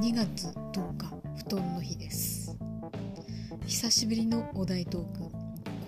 [0.00, 1.08] 2月10日
[1.44, 2.56] 布団の日です。
[3.66, 5.28] 久しぶりのお題トーク。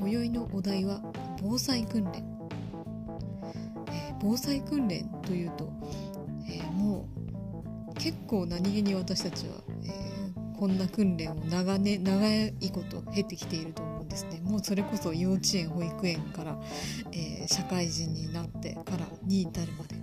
[0.00, 1.00] 今宵のお題は
[1.40, 2.24] 防災訓練、
[3.88, 5.72] えー、防災訓練というと、
[6.48, 7.08] えー、も
[7.88, 14.40] う結構何気に私たちは、えー、こんな訓練を長,、ね、長いこと経てきていると思うんですね。
[14.42, 16.58] もうそれこそ幼稚園保育園から、
[17.12, 19.94] え社会人になってからに至るまで。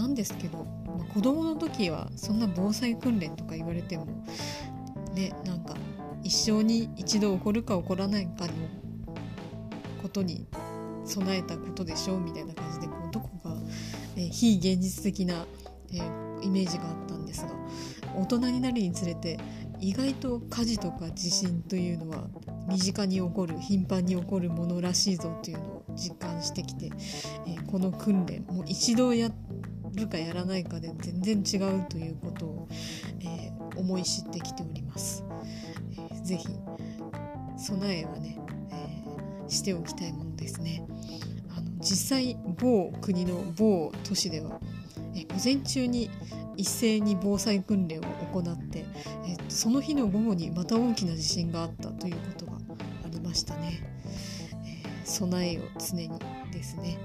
[0.00, 4.06] なんですけど、まあ、子供の時はそんな防災訓練とか言われても
[5.12, 5.74] ねなんか
[6.22, 8.52] 一生に一度起こるか起こらないかの
[10.00, 10.46] ことに
[11.04, 13.54] 備えたことでしょうみたいな感じでこうどこか、
[14.16, 15.44] えー、非現実的な、
[15.92, 17.50] えー、イメージがあったんですが
[18.16, 19.38] 大人になるにつれて
[19.80, 22.24] 意外と火事とか地震というのは
[22.68, 26.90] 身近に起こる頻繁に起こるものらしいぞというのを実感してきて、
[27.46, 29.49] えー、この訓練もう一度やって
[29.94, 32.68] るかやらないかで全然違うということを、
[33.20, 35.24] えー、思い知ってきております。
[35.92, 36.48] えー、ぜひ
[37.56, 38.38] 備えはね、
[38.70, 40.86] えー、しておきたいものですね。
[41.56, 44.60] あの実際某国の某都市では、
[45.14, 46.10] え午前中に
[46.56, 48.02] 一斉に防災訓練を
[48.32, 48.84] 行って、
[49.26, 53.82] えその日の午後にまた大きな地震があったということがありましたね。
[54.64, 56.10] え備えを常に
[56.52, 56.98] ですね。